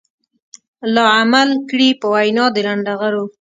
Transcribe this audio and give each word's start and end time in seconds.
لا 0.93 1.05
عمل 1.17 1.49
کړي 1.69 1.89
په 1.99 2.05
وينا 2.13 2.45
د 2.55 2.57
لنډغرو. 2.67 3.23